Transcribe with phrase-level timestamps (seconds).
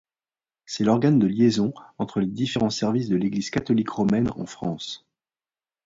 [0.65, 5.05] C'est l'organe de liaison entre les différents services de l'Église catholique romaine en France.